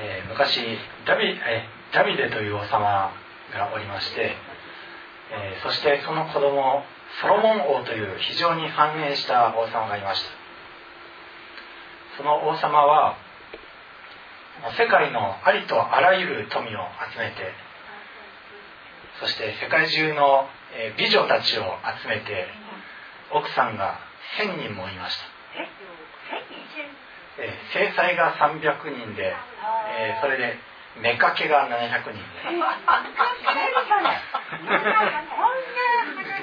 [0.00, 3.12] えー、昔ダビ,、えー、ダビデという王様
[3.52, 4.32] がおりまして、
[5.30, 6.82] えー、そしてその子供
[7.20, 10.30] ソロモン王という非常に繁栄した王様がいました。
[12.16, 13.16] その王様は
[14.76, 16.70] 世界のありとあらゆる富を
[17.12, 17.52] 集めて
[19.20, 20.48] そして世界中の
[20.96, 21.62] 美女たちを
[22.02, 22.48] 集めて
[23.32, 23.98] 奥さんが
[24.38, 25.24] 1000人もいました。
[27.72, 28.60] 制裁が300
[28.90, 29.34] 人で、
[30.00, 30.58] えー、それで
[31.02, 31.16] 妾
[31.48, 32.18] が700人で。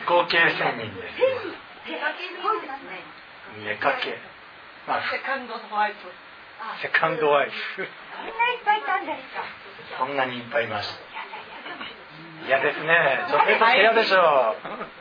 [0.08, 1.12] 合計1000人で。
[1.12, 1.18] す
[3.81, 4.17] 妾
[4.88, 5.98] まあセカンドワイフ
[6.81, 7.88] セカンドワイフ。
[8.16, 9.44] そんないっぱいいたんですか？
[9.98, 11.00] そんなにいっぱいいました
[12.48, 13.26] 嫌ですね。
[13.30, 14.55] 女性として嫌でしょう。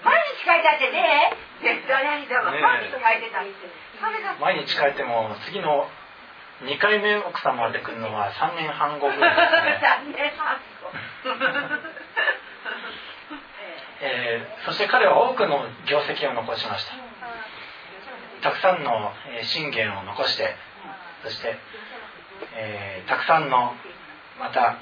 [0.05, 1.33] 毎日書いてあってね
[1.63, 2.43] 絶対毎日書い
[3.23, 3.41] てた
[4.41, 5.89] 毎日書いても次の
[6.63, 9.81] 2回目奥様で来るのは3年半後ぐらいですね。
[10.09, 10.61] 3年半後。
[14.01, 16.93] えー、そして彼は多くの業績を残しました。
[18.43, 20.55] たくさんの信玄を残して
[21.25, 21.59] そして、
[22.55, 23.75] えー、たくさんの
[24.39, 24.79] また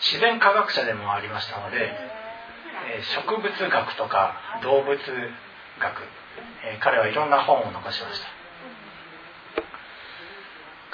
[0.00, 1.90] 自然科学者でもありましたので、
[2.94, 5.02] えー、植物学とか動物学、
[6.62, 8.37] えー、彼はいろんな本を残しました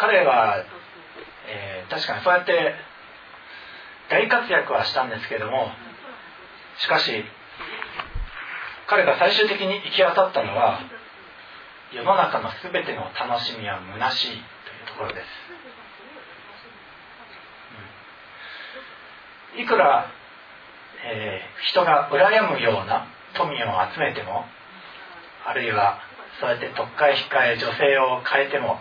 [0.05, 0.63] 彼は、
[1.49, 2.75] えー、確かにそうやって
[4.11, 5.69] 大活躍はしたんですけども
[6.77, 7.25] しかし
[8.87, 10.81] 彼が最終的に行き当たったのは
[11.91, 14.43] 世の中の全ての楽しみは虚しいという
[14.89, 15.23] ところで
[19.57, 20.11] す、いくら、
[21.07, 23.57] えー、人が羨むような富を
[23.95, 24.45] 集めても
[25.47, 26.01] あるいは
[26.41, 28.81] そうやって特会控え女性を変えても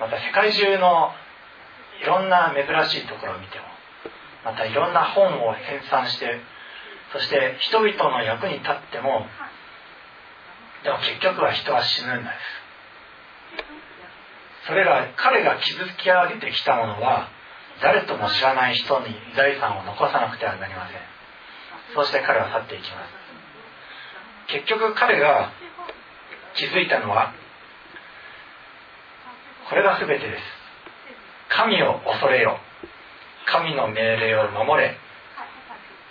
[0.00, 1.12] また世界中の
[2.02, 3.64] いろんな珍しいところを見ても
[4.44, 6.40] またいろんな本を編纂して
[7.12, 9.26] そして人々の役に立っても
[10.82, 12.64] でも結局は人は死ぬんです
[14.66, 17.28] それら彼が築き上げてきたものは
[17.82, 20.98] 誰とも知らない人に財産を残さなくてはなりません。
[21.94, 23.12] そして彼は去っていきます。
[24.48, 25.50] 結局彼が
[26.54, 27.32] 気づいたのは
[29.74, 30.42] これが全てです。
[31.48, 32.58] 神を恐れよ。
[33.50, 34.94] 神の命令を守れ。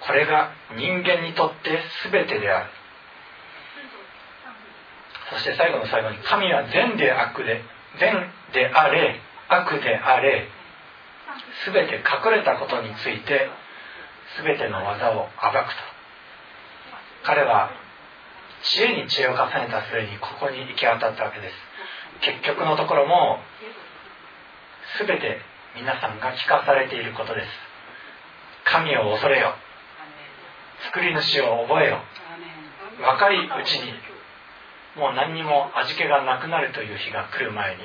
[0.06, 1.79] これが人間にとって
[2.12, 2.69] 全てである。
[5.31, 7.63] そして最後の最後に神は善で悪で
[8.01, 8.12] 善
[8.51, 10.50] であれ悪であれ
[11.66, 13.47] 全て隠れたことについて
[14.44, 15.31] 全ての技を暴くと。
[17.24, 17.72] 彼は
[18.63, 21.56] 知恵に知恵を重ねた末にここに行き当たったわけです。
[22.25, 23.39] 結局のところも
[25.00, 25.41] 全て
[25.75, 27.47] 皆さんが聞かされていることです。
[28.66, 29.56] 神を恐れよ。
[30.85, 32.00] 作り主を覚えよ。
[33.01, 33.94] 若いうちに
[34.95, 37.81] もう何にも味気がなくなるという日が来る前に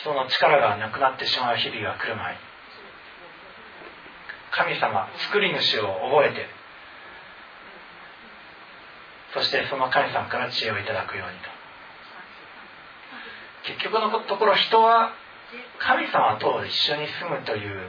[0.00, 2.38] 人の力がなくなってしまう日々が来る前に
[4.52, 6.46] 神様作り主を覚えて
[9.34, 11.57] そしてその神様から知恵をいただくようにと。
[13.68, 15.12] 結局のところ人は
[15.78, 17.80] 神様と一緒に住むという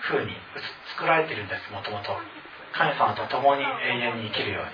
[0.00, 0.32] ふうに
[0.96, 2.12] 作られてるんですもともと
[2.72, 3.66] 神様と共に永
[4.12, 4.70] 遠に生きるように。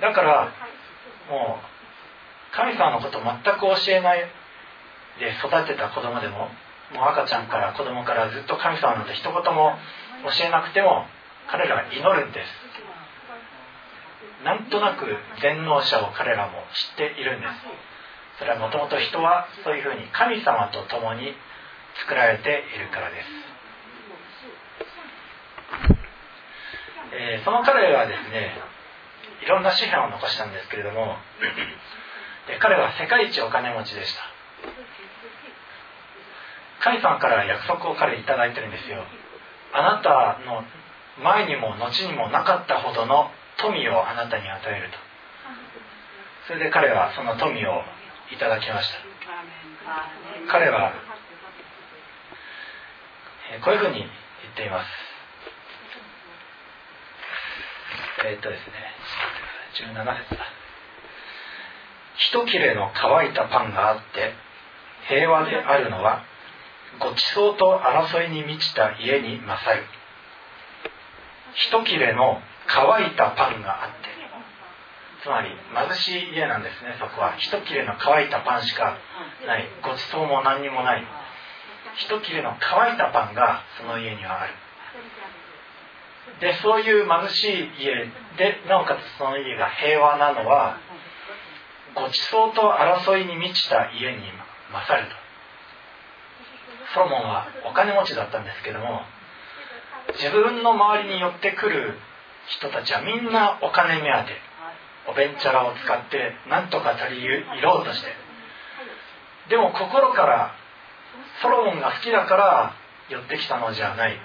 [0.00, 0.52] だから
[1.28, 4.24] もう神様のこと全く教えない
[5.20, 6.48] で育てた子供でも
[6.94, 9.76] もう赤ちゃんから子供からずっと神様なんて一言も
[10.24, 11.04] 教えなくても
[11.50, 12.48] 彼らは祈るんです。
[14.44, 15.04] なんとなく
[15.42, 17.52] 全能者を彼らも知っているんです。
[18.40, 21.36] それはもともと人はそういうふうに神様と共に
[22.08, 23.28] 作られているからです、
[27.12, 28.56] えー、その彼はですね
[29.44, 31.16] いろんな資産を残したんですけれども
[32.48, 34.20] で彼は世界一お金持ちでした。
[36.80, 39.04] 神様から約束を彼に頂いてるんですよ。
[39.72, 40.64] あなたの
[41.22, 44.96] 前にも後にもなかったほどの富をあなたに与えると。
[46.48, 47.82] それで彼はその富を
[48.32, 48.98] いただきました。
[50.50, 50.92] 彼は
[53.64, 54.08] こういうふうに言っ
[54.56, 54.86] ています。
[58.24, 58.72] えー、っとですね
[59.94, 60.44] 17節だ。
[62.16, 64.34] 一切れの乾いたパンがあって
[65.08, 66.22] 平和であるのは
[67.00, 69.84] ごちそうと争いに満ちた家に勝る。
[71.54, 74.19] 一切れの乾いたパンがあって
[75.22, 77.36] つまり貧しい家なんですねそこは。
[77.36, 78.96] 一切れの乾いたパンしか
[79.46, 79.68] ない。
[79.82, 81.04] ごちそうも何にもない。
[81.96, 84.52] 一切れの乾いたパンがその家にはある。
[86.40, 88.08] でそういう貧しい家
[88.38, 90.78] でなおかつその家が平和なのは
[91.94, 94.22] ごちそうと争いに満ちた家に
[94.72, 95.20] 勝ると。
[96.94, 99.02] ソロモンはお金持ちだったんですけども
[100.14, 101.94] 自分の周りに寄ってくる
[102.48, 104.34] 人たちはみんなお金目当て
[105.10, 107.26] おべんちゃらを使って何とか足り
[107.60, 108.08] ろうとして。
[109.48, 110.54] でも心から
[111.42, 112.74] ソロモンが好きだから
[113.08, 114.16] 寄ってきたのじゃない。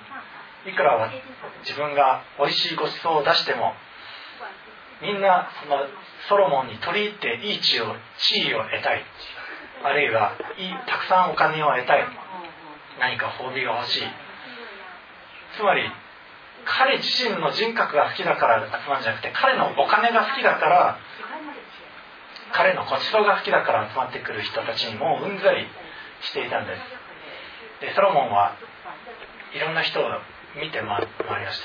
[0.68, 1.12] いくら
[1.64, 3.74] 自分が美味しいごちそうを出しても
[5.02, 5.78] みんなその
[6.30, 9.04] ソロモンに取り入っていい地を地位を得たい。
[9.84, 12.08] あるいはいいたくさんお金を得たい。
[13.00, 14.04] 何か褒美が欲しい。
[15.58, 15.84] つまり
[16.66, 20.98] 彼自身の人格が好きだから集まるんじゃなくて彼のお金が好きだから
[22.54, 25.68] 彼のごちそうが好きだから集まってくる人たちにもうんざり
[26.22, 26.82] していたんです。
[27.82, 28.56] でソロモンは
[29.54, 30.04] いろんな人を
[30.56, 31.08] 見て回り
[31.46, 31.62] まし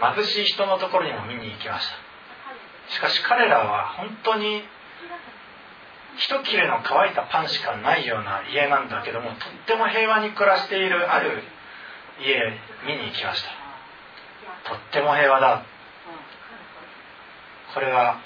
[0.00, 0.14] た。
[0.14, 2.94] 貧しい人のところにも見に行きました。
[2.94, 4.62] しかし彼らは本当に
[6.16, 11.42] 一切れの乾いたパンしかないような家なんだけどもとっても平和に暮らしているある
[12.20, 12.52] 家
[12.86, 14.70] 見に行きました。
[14.70, 15.64] とっても平和だ。
[17.74, 18.20] これは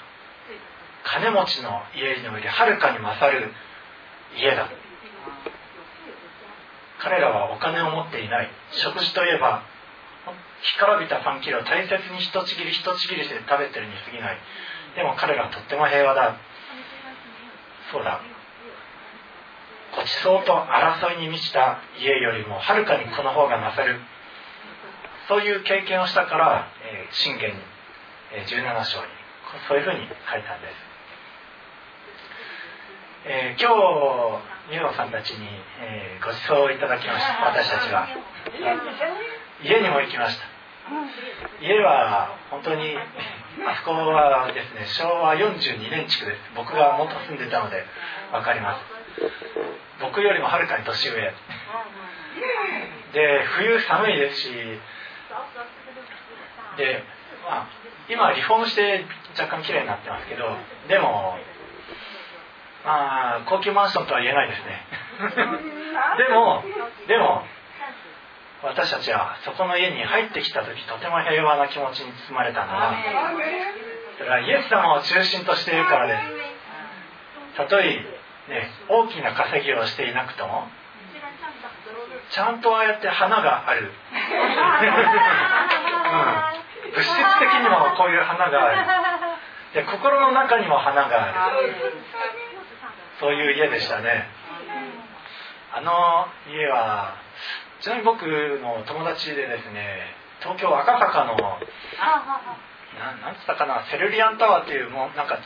[1.03, 3.51] 金持ちの家によりはるかに勝る
[4.37, 4.69] 家だ。
[6.99, 8.49] 彼らはお金を持っていない。
[8.71, 9.63] 食事といえば
[10.61, 14.37] 干からびたパン切れを大切に一ちぎり一ちぎりして食べてるに過ぎない。
[14.95, 16.37] でも彼らはとっても平和だ。
[17.91, 18.21] そうだ。
[19.95, 23.99] ごちそうと争いに満ちた家よりもはるかにこの方が勝る。
[25.27, 27.53] そういう経験をしたから、えー、信玄
[28.33, 29.05] えー、17章に
[29.67, 30.73] そういうふうに書いたんです、
[33.29, 35.45] えー、今日ニノさんたちに、
[35.79, 37.45] えー、ご馳走をいただきました。
[37.45, 38.07] 私たちは。
[39.61, 40.45] 家にも行きました。
[41.61, 46.39] 家は本当にあそこはですね昭和42年地区です。
[46.55, 47.83] 僕が元住んでたので
[48.31, 48.92] 分かります。
[50.01, 51.33] 僕よりもはるかに年上。
[53.13, 54.49] で冬寒いですし
[56.77, 57.03] で、
[57.45, 57.67] まあ、
[58.09, 59.05] 今リフォームして
[59.39, 60.45] 若干綺麗になってますけど
[60.87, 61.37] でも
[62.83, 64.81] まあ高級マンションとは言えないですね。
[66.17, 66.63] でも
[67.07, 67.43] でも
[68.63, 72.95] 私たちはそこの家に入ってきた時とても平和な気持ちに包まれたのは
[74.17, 76.15] それはイエス様を中心としているからで
[77.53, 77.57] す。
[77.57, 77.99] たとえ
[78.49, 80.67] ね、大きな稼ぎをしていなくとも
[82.29, 83.91] ちゃんとああやって花がある、
[86.87, 88.77] うん、物質的にもこういう花がある。
[89.73, 91.75] で心の中にも花がある。
[93.19, 94.27] そういう家でしたね。
[95.75, 97.13] あの家は
[97.81, 105.39] ちなみに僕の友達でですね東京赤坂のななんつったかなセルリアンタワーっていうもうなんか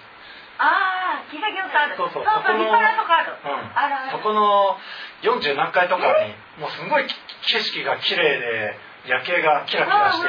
[0.57, 1.95] ああ聞いたことある。
[1.97, 4.77] そうそうそこの、うん、そこの
[5.21, 10.27] 40何階とかにもうすごい景色が綺麗で夜景がキラキラして。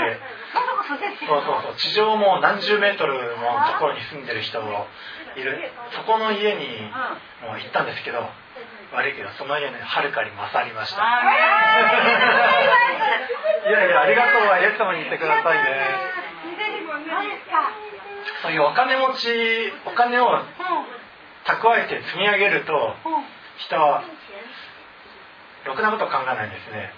[1.26, 4.86] そうそうそう地上も何十メートルのところに住んでる人も
[5.36, 5.72] いる。
[5.92, 6.66] そこの家に
[7.44, 8.24] もう行ったんですけど
[8.92, 11.02] 悪いけどその家にはるかに勝りました。
[13.68, 14.48] いやいやありがとう。
[14.48, 15.68] はイエス様に言ってくださいね
[18.42, 19.28] そういうお金持ち
[19.86, 20.26] お金を
[21.44, 22.94] 蓄えて積み上げると
[23.58, 24.04] 人は
[25.64, 26.92] ろくなこと考えないんですね。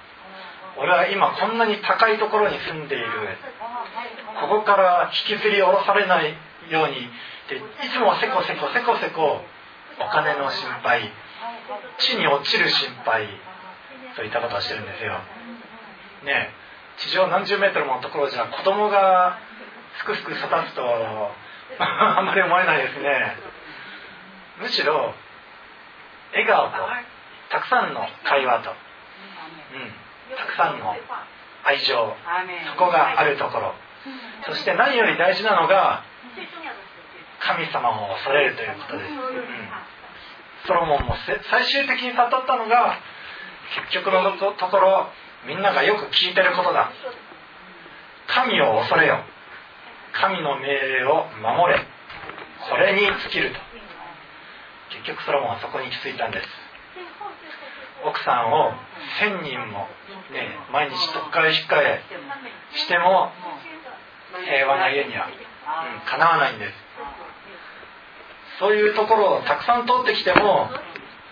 [0.78, 3.06] 俺は今こんなに高いところに住んでいる。
[4.40, 6.34] ここから引きずり下ろされない
[6.70, 7.08] ように
[7.48, 9.42] でいつもせこせこせこせこ
[10.00, 11.10] お金の心配。
[11.98, 13.26] 地に落ちる心配。
[14.16, 15.18] といったことをしてるんですよ。
[16.24, 16.52] ね
[16.98, 19.38] 地上何十メートルものところじゃ子供が
[19.98, 20.82] すくすく育つと
[21.78, 23.36] あんまり思えないですね。
[24.60, 25.14] むしろ
[26.32, 26.76] 笑顔と
[27.50, 30.94] たくさんの会話と、うん、たくさんの
[31.64, 32.16] 愛情
[32.72, 33.74] そこがあるところ。
[34.46, 36.04] そして何より大事なのが
[37.40, 39.18] 神様を恐れるということです、うん、
[40.66, 41.14] ソロモンも
[41.50, 42.98] 最終的に悟ったのが
[43.92, 45.08] 結局のところ
[45.46, 46.90] みんながよく聞いてることだ。
[48.26, 49.24] 神を恐れよ。
[50.12, 51.80] 神の命令を守れ。
[52.68, 53.60] これに尽きると。
[54.90, 56.46] 結局ソロモンはそこに行き着いたんです。
[58.04, 58.72] 奥さんを
[59.20, 59.86] 1000人も、
[60.32, 62.02] ね、毎日とっかえ引っかえ
[62.74, 63.30] しても
[64.44, 66.72] 平和な家には、うん、かなわないんです。
[68.58, 70.68] そういうところをたくさん通ってきても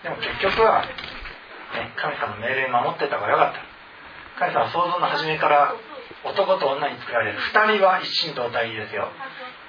[0.02, 3.60] でも結局は、ね、神様の命令守ってた方がよかった。
[4.38, 5.74] 神様は創造の初めから
[6.24, 7.38] 男と女に作られる。
[7.38, 9.08] 2人は一心同体ですよ。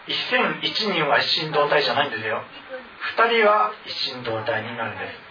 [0.08, 2.42] 一千一人は一心同体じゃないんですよ。
[3.18, 5.30] 2人は一心同体になるんです。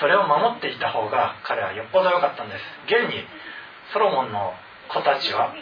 [0.00, 2.60] それを守っていた方が彼はよっぽど良かったんです。
[2.86, 3.24] 現に
[3.92, 4.52] ソロモンの
[4.88, 5.54] 子たちは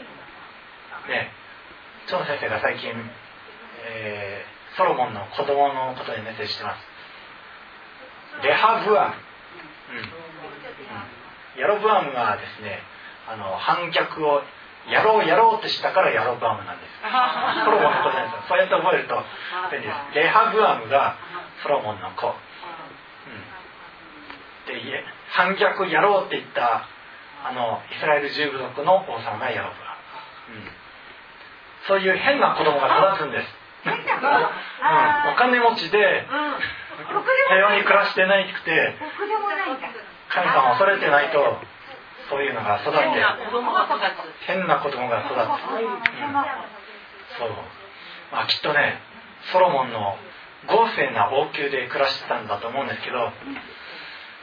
[1.08, 1.30] ね
[2.08, 2.90] チョン先生が最近、
[3.86, 6.82] えー、ソロモンの子供のことにメッセージしてます。
[8.42, 9.14] レハブアム、
[9.92, 9.98] うん。
[9.98, 12.80] うん、ヤロブアムがですね
[13.28, 14.42] あの反逆を
[14.90, 16.92] やろうやろうってしたからヤロブアムなんです。
[17.64, 19.24] ソロモンの子じゃないですそうやって覚えると
[19.70, 20.14] 便利です。
[20.14, 21.16] レハブアムが
[21.62, 22.30] ソロモンの子、う
[24.70, 26.84] ん、で反逆やろうって言った
[27.44, 29.96] あのイスラエル十部族の王様がヤロブア
[30.50, 30.70] ム、うん、
[31.86, 36.26] そういう変な子供が育つんです、うん、お金持ちで、
[37.48, 38.94] 平和に暮らしてないくて
[40.28, 41.58] 神様を恐れてないと
[42.30, 43.20] そういうのが育って
[44.46, 45.98] 変な子供が育つ、うん、
[47.38, 47.50] そう。
[48.30, 49.00] まあきっとね
[49.52, 50.16] ソロモンの
[50.68, 53.32] 豪勢な王宮で暮らしてたんだと思うんですけど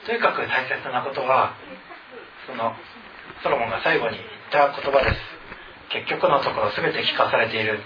[0.06, 1.56] とにかく大切なことは
[2.46, 2.74] その
[3.44, 5.40] ソロモンが最後に言った言葉です。
[5.90, 7.80] 結局のところ全て聞かされている。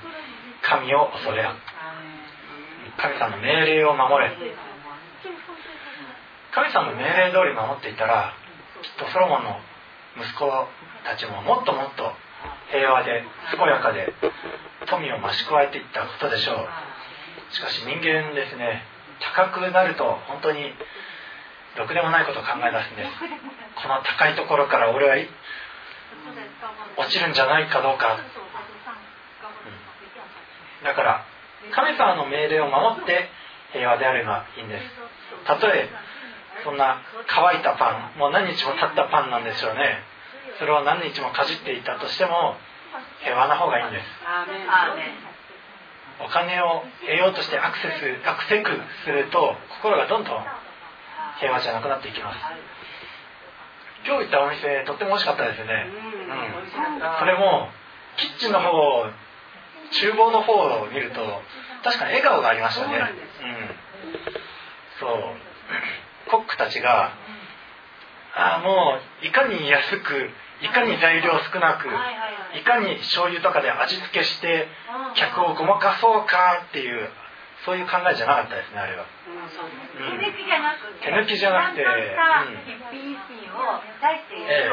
[0.64, 1.52] 神を恐れよ。
[2.98, 4.32] 神様の命令を守れ。
[6.54, 8.34] 神様の命令通り守っていたら
[8.82, 9.58] きっとソロモンの
[10.18, 10.68] 息子
[11.04, 12.12] たちももっともっと
[12.72, 14.14] 平和で健やかで
[14.88, 16.68] 富を増し加えていったことでしょう。
[17.54, 18.84] しかし人間ですね
[19.36, 20.74] 高くなると本当に
[21.78, 23.10] ろくでもないことを考え出すんです。
[23.82, 25.16] この高いところから俺は
[26.98, 28.22] 落ちるんじゃないかどうか、うん、
[30.86, 31.26] だから
[31.72, 33.30] 神様の命令を守って
[33.72, 34.86] 平和であればいいんです。
[35.46, 35.90] たとえ
[36.64, 40.00] そんな乾いたパンもう何日も経ったパンなんですよね。
[40.60, 42.56] それを何日もかじっていたとしても
[43.24, 44.06] 平和な方がいいんです。
[46.24, 48.70] お金を得ようとしてアクセスアクセク
[49.04, 50.46] すると心がどんどん
[51.40, 52.40] 平和じゃなくなっていきます。
[54.06, 55.88] 今日行ったお店とっても美味しかったですよね。
[55.90, 57.20] うん。
[57.20, 57.70] それも
[58.18, 59.10] キッチンの方
[59.92, 61.42] 厨房の方を見ると
[61.84, 62.98] 確かに笑顔がありましたね。
[62.98, 63.76] うん。
[65.00, 65.36] そう
[66.34, 67.14] コックたちが
[68.36, 70.30] あもういかに安く
[70.62, 71.86] いかに材料少なく
[72.58, 74.68] いかに醤油とかで味付けして
[75.14, 77.10] 客をごまかそうかっていう
[77.66, 79.06] そういう考えじゃなかったですねあれは、
[79.96, 81.90] 手抜きじゃなくて手抜きじゃなくて、うん。
[84.50, 84.68] え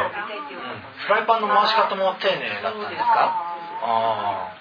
[1.06, 3.54] フライパンの回し方も丁寧だったんですか？
[3.82, 4.59] ああ、ね、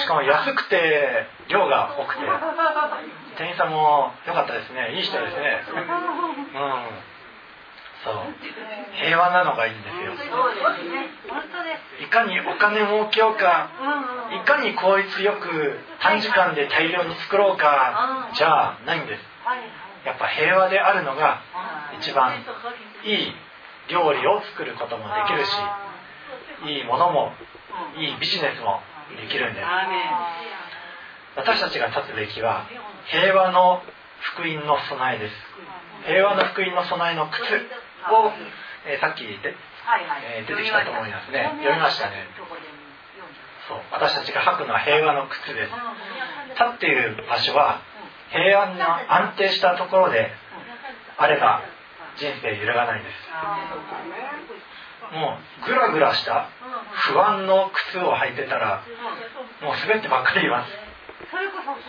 [0.00, 2.22] しかも安くて量が多くて。
[3.36, 4.92] 店員さんも良かったですね。
[4.92, 5.64] いい人ですね。
[5.68, 7.06] うん。
[8.04, 8.14] そう。
[8.94, 10.12] 平和なのがいいんですよ。
[12.00, 13.68] いかにお金儲けようか
[14.30, 19.22] いかに効率よく短時間で大量に作ろうかじゃないんです。
[20.04, 21.40] やっぱ平和であるのが
[21.98, 22.44] 一番
[23.04, 23.34] いい
[23.88, 25.52] 料理を作ることもできるし
[26.66, 27.32] いいものも
[27.96, 28.80] いいビジネスも
[29.14, 29.66] できるんです。
[31.36, 32.66] 私たちが立つべきは
[33.06, 33.82] 平和の
[34.20, 35.34] 福音の備えです。
[36.06, 38.32] 平和の福音の備えの靴を、
[38.86, 39.54] えー、さっきで、
[40.24, 41.50] えー、出てきたと思いますね。
[41.58, 42.26] 読みましたね。
[43.68, 43.78] そう。
[43.92, 45.72] 私たちが履くのは平和の靴です。
[46.54, 47.82] 立っている場所は
[48.30, 50.30] 平安な安定したところで
[51.18, 51.62] あれば
[52.16, 53.14] 人生揺るがないです
[55.12, 56.48] もうグラグラした
[57.12, 58.82] 不安の靴を履いてたら
[59.62, 60.72] もう滑ってばっかりいます。
[61.30, 61.82] それこそ抜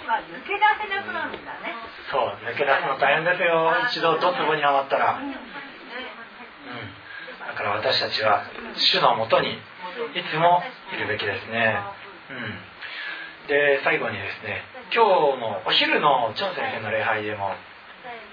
[0.43, 1.75] け出せなくなるんだね。
[2.11, 3.71] そう抜け出すの大変ですよ。
[3.89, 5.19] 一度ドツボにはまったら。
[7.47, 8.43] だから私たちは
[8.75, 9.57] 主のもとにい
[10.29, 10.61] つも
[10.93, 11.79] いるべきですね、
[12.29, 14.61] うん、で最後にですね
[14.93, 17.55] 今日のお昼のチョン先生の礼拝でも、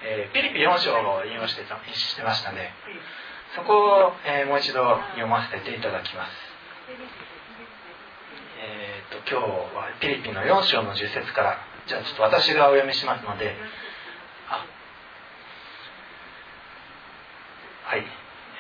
[0.05, 1.63] えー、ピリピ4章を引用して
[1.95, 2.75] してましたね
[3.55, 4.83] そこを、えー、もう一度
[5.15, 6.31] 読ませていただきます。
[8.59, 9.47] えー、っと今日
[9.77, 13.55] はピリピの4章の10節からじゃあちょっと私がお読みしますので
[14.49, 14.67] あ
[17.85, 18.05] はい。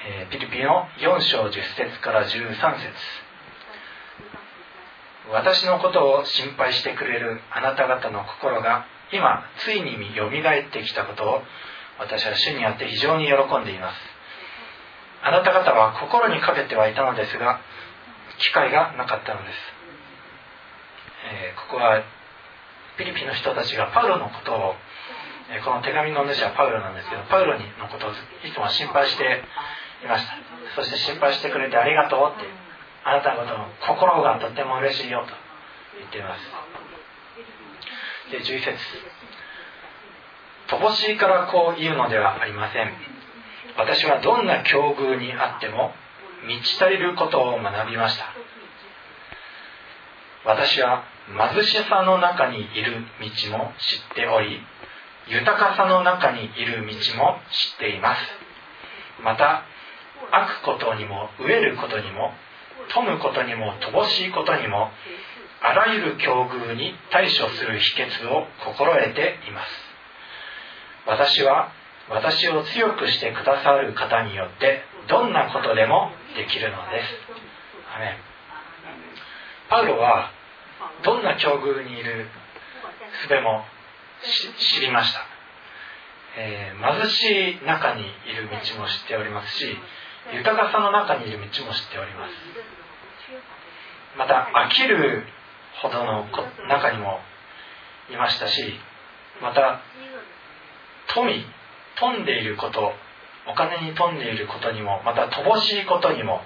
[0.07, 2.93] えー、ピリピの4章10節から13節。
[5.33, 11.43] 私のことを心配してくれるあなた方の心が今ついによみがえってきたことを
[11.99, 14.13] 私は主にあって非常に喜んでいます。
[15.25, 17.61] あなた方は心にかけてはいたのですが
[18.38, 19.57] 機会がなかったのです、
[21.33, 22.02] えー、ここは
[22.99, 24.75] ピリピンの人たちがパウロのことを
[25.50, 29.45] えこの手紙の主はパウロなんですけどパウロのことをいつも心配して
[30.04, 30.33] いました。
[30.76, 32.49] そして心配してくれてありがとうって
[33.04, 35.35] あなたのことの心がとっても嬉しいよと
[35.99, 36.40] 言っています。
[38.33, 38.78] で11節。
[40.69, 43.13] 乏しいからこう言うのではありません。
[43.76, 45.93] 私はどんな境遇にあっても
[46.47, 48.26] 満ち足りることを学びました。
[50.45, 51.04] 私は
[51.54, 54.61] 貧しさの中にいる道も知っており
[55.26, 58.21] 豊かさの中にいる道も知っています。
[59.23, 59.64] また
[60.31, 62.33] 悪ことにも飢えることにも
[62.93, 64.90] 富むことにも乏しいことにも
[65.62, 69.69] あらゆる境遇に対処する秘訣を心得ています。
[71.07, 71.73] 私は
[72.11, 77.34] 私を強くしてくださる方によってどんなことでもできるのです。
[77.96, 78.16] アメン。
[79.68, 80.30] パウロは
[81.02, 82.28] どんな境遇にいる
[83.23, 83.64] 術も
[84.75, 85.20] 知りました、
[86.37, 88.04] えー、貧しい中にい
[88.37, 89.76] る道も知っておりますし
[90.32, 92.32] 豊かさの中にいる道も知っております。
[94.16, 95.25] また飽きる
[95.82, 96.26] ほどの
[96.68, 97.20] 中にも
[98.11, 98.75] いましたし
[99.42, 99.80] また
[101.14, 101.32] 富
[101.99, 102.93] 富んでいること
[103.47, 106.41] お金に富んでいることにもまた乏しいことにも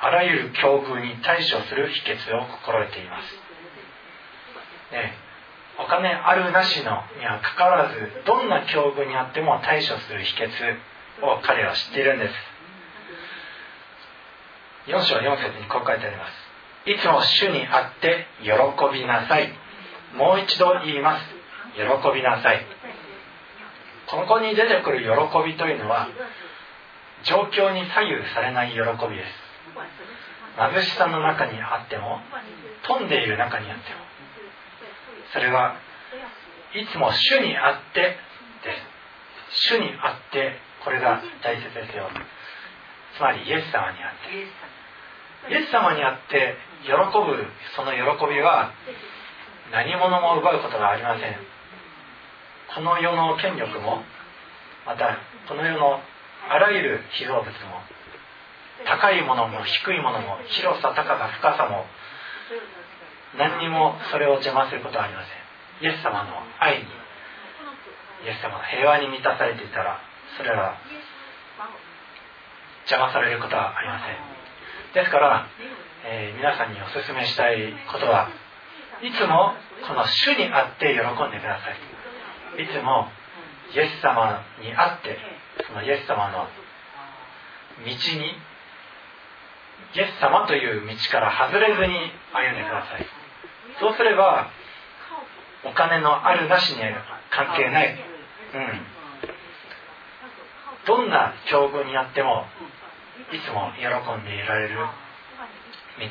[0.00, 3.34] あらゆる境遇に対処する秘訣を心得ています、
[4.92, 5.12] ね、
[5.78, 7.94] お金あるなしのにはかかわらず
[8.26, 10.48] どんな境遇にあっても対処する秘訣
[11.22, 12.34] を彼は知っているんです。
[14.86, 16.90] 4章4節にこう書いてあります。
[16.90, 18.50] いつも主にあって喜
[18.92, 19.52] びなさい。
[20.16, 21.24] もう一度言います。
[21.76, 21.82] 喜
[22.14, 22.66] びなさい。
[24.10, 25.06] ここに出てくる喜
[25.46, 26.08] びというのは
[27.22, 29.50] 状況に左右されない喜びです。
[30.56, 32.18] 貧しさの中にあっても
[32.86, 34.00] 富んでいる中にあっても。
[35.32, 35.76] それは
[36.74, 38.16] いつも主にあってで
[39.52, 42.10] す主にあってこれが大切ですよ。
[43.16, 45.54] つまりイエス様にあって。
[45.54, 48.72] イエス様にあって喜ぶその喜びは
[49.72, 51.49] 何者も奪うことがありません。
[52.74, 54.02] この世の権力も
[54.86, 56.00] またこの世の
[56.48, 57.50] あらゆる被造物も
[58.86, 61.84] 高いものも低いものも広さ高さ深さも
[63.36, 65.90] 何にもそれを邪魔することはありません。
[65.90, 66.84] イエス様の愛に
[68.24, 69.98] イエス様の平和に満たされていたら
[70.36, 70.76] それは
[72.84, 74.16] 邪魔されることはありません。
[74.92, 75.46] ですから、
[76.04, 78.28] えー、皆さんにお勧めしたいことは
[79.02, 79.54] いつも
[79.86, 81.99] この主にあって喜んでください。
[82.58, 83.08] いつも
[83.74, 85.18] イエス様にあって
[85.66, 86.46] そのイエス様の
[87.84, 87.94] 道に
[89.94, 93.06] イエス様という道から外れずに歩んでください。
[93.78, 94.50] そうすれば
[95.64, 96.78] お金のあるなしに
[97.30, 97.98] 関係ない、うん、
[100.86, 102.46] どんな境遇にあっても
[103.32, 103.86] いつも喜
[104.20, 106.10] んでいられる道に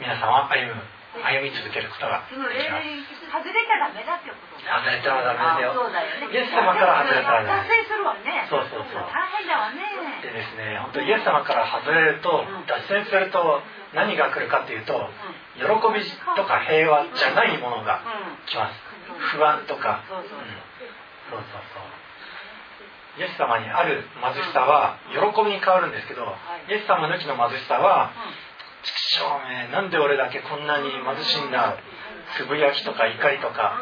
[0.00, 0.82] 皆さんは歩む
[1.22, 3.21] 歩み続けることができます。
[3.32, 4.60] 外れたらダメだってこと。
[4.60, 5.72] 外れたらダメだよ。
[5.72, 6.28] そうだよね。
[6.28, 8.44] イエス様から外れたら脱線するわね。
[8.52, 9.08] そうそうそう。
[9.08, 9.80] 大変だわね。
[10.20, 13.64] でですね本当イエス様から外れると、脱線すると
[13.96, 15.08] 何が来るかっていうと、
[15.56, 16.04] 喜び
[16.36, 18.04] とか平和じゃないものが
[18.44, 18.76] 来ます、
[19.32, 20.36] 不安とか、そうそう
[21.32, 21.40] そう。
[23.18, 26.36] イエス様にある貧しさは喜びに変わるんですけど、
[26.68, 28.12] イエス様抜きの貧しさは
[28.82, 31.76] 畜生めなんで俺だけこんなに貧しいんだ
[32.36, 33.80] つぶやきとか怒りとか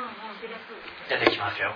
[1.08, 1.74] 出てきますよ。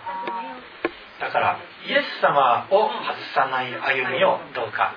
[1.21, 4.95] だからイエス様を外さない歩みをどうか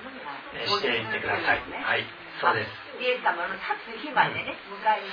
[0.66, 1.62] していってください。
[1.84, 2.04] はい
[2.40, 2.70] そうです。
[3.02, 4.54] イエス様の立つ日までね、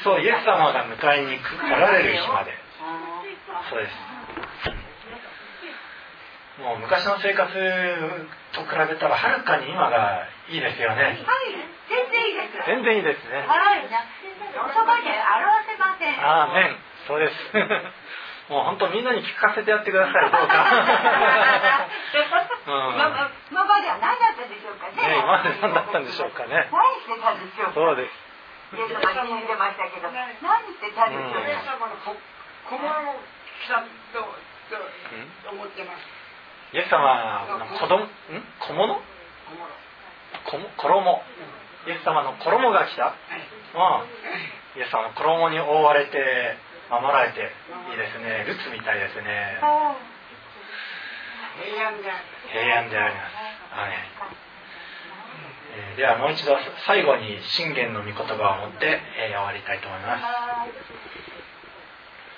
[0.03, 2.53] そうイエス様が迎えに来られる日まで。
[3.69, 4.24] そうです
[6.55, 11.19] もう昔の生活と比べたらはるかに今がいいですよね。
[11.91, 12.63] 全然いいです。
[12.63, 13.43] 全然いいですね。
[13.43, 13.83] はい。
[13.83, 16.15] 言葉で表せません。
[16.15, 16.79] ああ、ね。
[17.07, 17.35] そうです。
[18.47, 20.69] もう本当みんなに聞かせてやってください、どうか。
[22.65, 22.95] うん、
[23.51, 25.07] 今までは何だったでしょうかね。
[25.07, 26.69] ね今まで何だったんでしょうかね。
[26.71, 27.73] 何してたんでしょうか。
[27.73, 28.13] そうです。
[28.73, 31.49] イエス様に出ましたけど、何してたんでしょうか。
[31.49, 33.19] イエス様の小物を
[33.61, 34.35] 来たと
[35.51, 36.14] 思ってます。
[36.75, 38.11] イエス様の子供ん？
[38.59, 38.99] 小物？
[40.43, 41.23] 衣？
[41.87, 43.79] イエス様の衣が来た、う
[44.75, 46.19] ん、イエス様の衣に覆われて
[46.91, 48.43] 守られていいですね。
[48.43, 49.55] ルツみたいですね。
[51.63, 52.11] 平安で
[52.51, 53.35] 平安であります。
[53.71, 53.87] ア
[55.75, 60.23] えー、ではもう一度最後に信玄の御言葉を持って、えー、終わりたいと思います、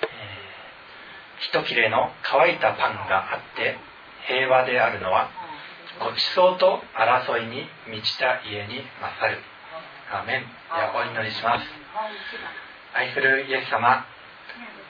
[0.02, 0.58] えー
[1.40, 3.78] 一切れの乾いたパンがあって
[4.26, 5.30] 平和であるのは
[6.00, 9.38] ごちそうと争いに満ちた家に勝る。
[10.10, 10.42] アメン。
[10.42, 11.66] ではお祈りします。
[12.94, 14.06] 愛するイエス様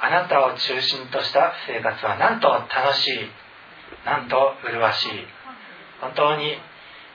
[0.01, 3.31] あなたを中心とした生活はなんと楽しい。
[4.05, 5.27] なんと麗しい。
[6.01, 6.55] 本当に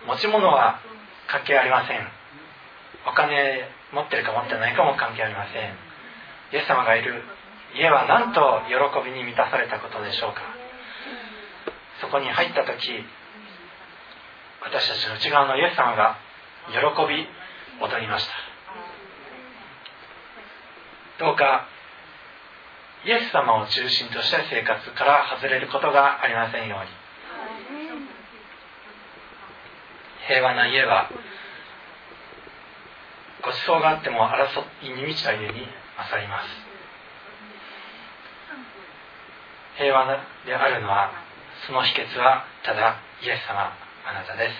[0.08, 0.80] 持ち物は
[1.28, 2.08] 関係ありません。
[3.08, 5.72] お金持ってるか持ってないかも関係ありません。
[6.52, 7.24] イエス様がいる
[7.76, 10.42] 家はなんと喜びに満たされたことでしょうか。
[12.14, 12.78] こに入った時
[14.62, 16.18] 私たちの内側のイエス様が
[16.70, 16.78] 喜
[17.10, 17.26] び
[17.82, 18.32] 踊りました。
[21.26, 21.68] どうか
[23.06, 26.90] イエス様を中心とした生活から外れることがありませんように。
[30.28, 31.10] 平和な家は
[33.44, 36.48] ごちそうがあっても争いに満ちた家に勝ります。
[39.78, 40.06] 平和
[40.46, 41.33] であるのは
[41.68, 43.72] その秘訣はただイエス様
[44.06, 44.56] あなたです。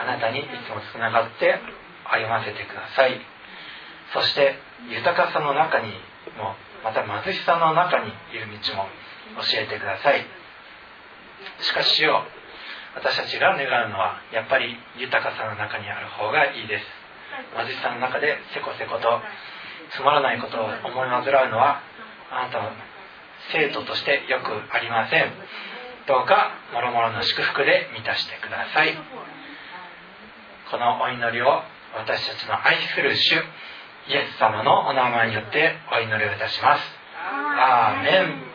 [0.00, 1.60] あなたにいつもつながって
[2.04, 3.20] 歩ませてください。
[4.14, 4.56] そして
[4.88, 5.92] 豊かさの中に
[6.38, 8.88] もまた貧しさの中にいる道も
[9.44, 10.24] 教えてください。
[11.60, 12.24] しかしよ
[12.94, 16.84] 私たちが願うのはやっぱり豊かさの中にある方がいいです。
[17.56, 19.20] 貧しさの中でせこせこと
[19.90, 21.82] つまらないことを思い煩うのは
[22.30, 22.70] あなたの
[23.52, 25.32] 生徒としてよくありません。
[26.08, 28.96] どうかもろもろの祝福で満たしてください。
[30.70, 31.62] このお祈りを
[31.94, 33.36] 私たちの愛する主イ
[34.16, 36.82] エス様のお名前によってお祈りをいたします。
[37.22, 38.47] アーメン